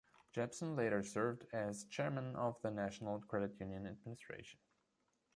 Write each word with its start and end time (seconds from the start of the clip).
Jepsen 0.33 0.75
later 0.75 1.03
served 1.03 1.45
as 1.53 1.83
chairman 1.83 2.35
of 2.35 2.59
the 2.63 2.71
National 2.71 3.19
Credit 3.19 3.53
Union 3.59 3.85
Administration. 3.85 4.59